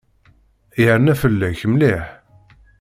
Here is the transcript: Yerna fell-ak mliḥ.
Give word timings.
Yerna 0.83 1.13
fell-ak 1.21 1.61
mliḥ. 1.71 2.05